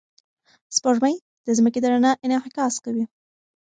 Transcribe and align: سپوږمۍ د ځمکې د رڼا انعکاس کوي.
سپوږمۍ 0.75 1.15
د 1.45 1.47
ځمکې 1.57 1.79
د 1.81 1.85
رڼا 1.91 2.11
انعکاس 2.25 2.75
کوي. 2.83 3.03